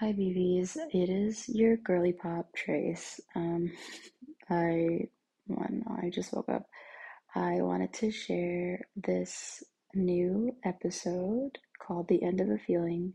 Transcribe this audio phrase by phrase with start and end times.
[0.00, 0.78] Hi, BBs.
[0.94, 3.20] It is your girly pop Trace.
[3.36, 3.70] Um,
[4.48, 5.08] I,
[5.46, 5.68] well,
[6.02, 6.64] I just woke up.
[7.34, 9.62] I wanted to share this
[9.94, 11.50] new episode
[11.86, 13.12] called The End of a Feeling,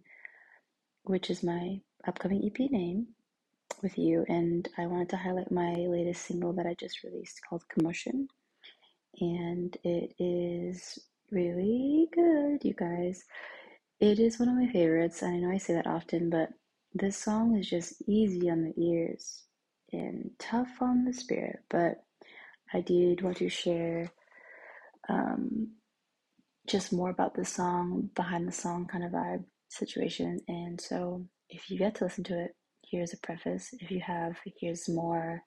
[1.05, 3.07] which is my upcoming EP name
[3.81, 4.23] with you.
[4.29, 8.27] And I wanted to highlight my latest single that I just released called Commotion.
[9.19, 10.99] And it is
[11.31, 13.23] really good, you guys.
[13.99, 15.23] It is one of my favorites.
[15.23, 16.49] And I know I say that often, but
[16.95, 19.43] this song is just easy on the ears
[19.93, 21.59] and tough on the spirit.
[21.69, 22.03] But
[22.73, 24.11] I did want to share
[25.09, 25.73] um,
[26.67, 30.39] just more about the song, behind the song kind of vibe situation.
[30.47, 32.55] And so if you get to listen to it,
[32.89, 33.69] here's a preface.
[33.79, 35.43] If you have, here's more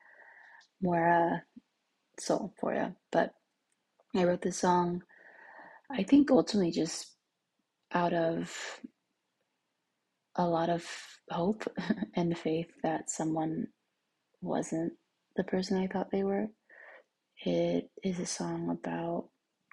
[0.83, 1.39] more uh,
[2.21, 2.95] soul for you.
[3.11, 3.33] But
[4.15, 5.03] I wrote this song,
[5.91, 7.15] I think ultimately just
[7.93, 8.81] out of
[10.39, 10.87] a lot of
[11.31, 11.65] hope
[12.15, 13.67] and faith that someone
[14.41, 14.93] wasn't
[15.37, 16.47] the person I thought they were.
[17.45, 19.29] It is a song about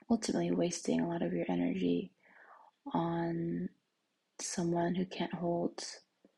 [0.09, 2.12] ultimately wasting a lot of your energy
[2.94, 3.70] on
[4.42, 5.84] someone who can't hold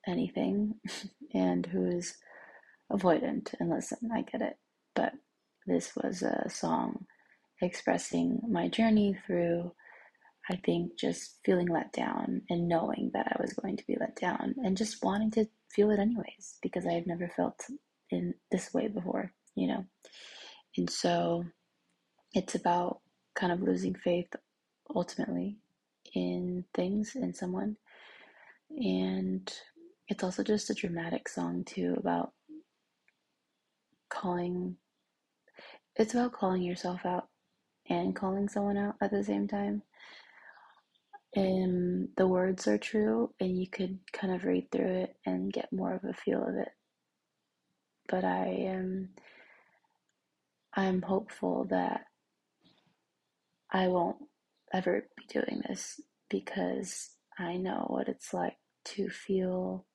[0.07, 0.75] anything
[1.33, 2.15] and who is
[2.91, 3.53] avoidant.
[3.59, 4.57] And listen, I get it,
[4.95, 5.13] but
[5.65, 7.05] this was a song
[7.61, 9.71] expressing my journey through
[10.49, 14.15] I think just feeling let down and knowing that I was going to be let
[14.15, 17.59] down and just wanting to feel it anyways because I had never felt
[18.09, 19.85] in this way before, you know.
[20.77, 21.43] And so
[22.33, 23.01] it's about
[23.35, 24.29] kind of losing faith
[24.95, 25.57] ultimately
[26.13, 27.75] in things in someone.
[28.69, 29.51] And
[30.07, 32.31] it's also just a dramatic song too about
[34.09, 34.77] calling
[35.97, 37.27] it's about calling yourself out
[37.89, 39.81] and calling someone out at the same time
[41.37, 45.71] and the words are true and you could kind of read through it and get
[45.71, 46.69] more of a feel of it.
[48.09, 49.09] But i am
[50.73, 52.05] i'm hopeful that
[53.71, 54.17] i won't
[54.73, 59.85] ever be doing this because i know what it's like to feel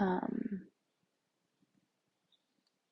[0.00, 0.62] um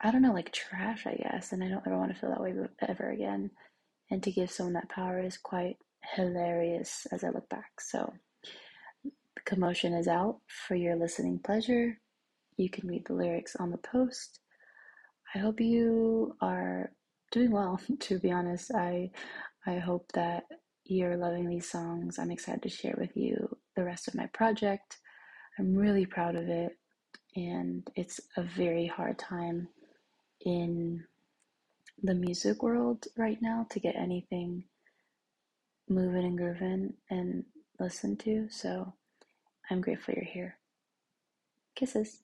[0.00, 2.40] i don't know like trash i guess and i don't ever want to feel that
[2.42, 2.54] way
[2.88, 3.50] ever again.
[4.10, 5.76] And to give someone that power is quite
[6.14, 7.80] hilarious as I look back.
[7.80, 8.12] So,
[9.04, 11.98] the commotion is out for your listening pleasure.
[12.56, 14.40] You can read the lyrics on the post.
[15.34, 16.92] I hope you are
[17.30, 18.72] doing well, to be honest.
[18.74, 19.10] I
[19.66, 20.44] I hope that
[20.84, 22.18] you're loving these songs.
[22.18, 24.98] I'm excited to share with you the rest of my project.
[25.58, 26.76] I'm really proud of it,
[27.36, 29.68] and it's a very hard time
[30.44, 31.04] in
[32.02, 34.64] the music world right now to get anything
[35.88, 37.44] moving and grooving and
[37.80, 38.48] listen to.
[38.50, 38.94] So
[39.70, 40.56] I'm grateful you're here.
[41.76, 42.20] Kisses.